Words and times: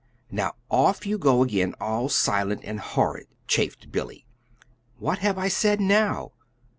Now 0.31 0.53
off 0.71 1.05
you 1.05 1.19
go 1.19 1.43
again 1.43 1.75
all 1.79 2.09
silent 2.09 2.61
and 2.63 2.79
horrid!" 2.79 3.27
chaffed 3.45 3.91
Billy. 3.91 4.25
"What 4.97 5.19
have 5.19 5.37
I 5.37 5.47
said 5.47 5.79
now? 5.79 6.31